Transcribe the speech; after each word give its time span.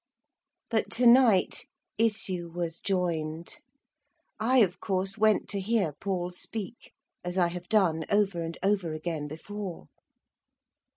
But, 0.71 0.89
to 0.93 1.05
night, 1.05 1.65
issue 1.99 2.49
was 2.49 2.79
joined. 2.79 3.57
I, 4.39 4.57
of 4.63 4.79
course, 4.79 5.15
went 5.15 5.47
to 5.49 5.59
hear 5.59 5.93
Paul 5.93 6.31
speak, 6.31 6.91
as 7.23 7.37
I 7.37 7.49
have 7.49 7.69
done 7.69 8.05
over 8.09 8.41
and 8.41 8.57
over 8.63 8.93
again 8.93 9.27
before. 9.27 9.89